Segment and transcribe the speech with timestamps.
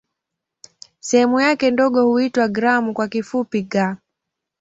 [0.99, 3.95] Sehemu yake ndogo huitwa "gramu" kwa kifupi "g".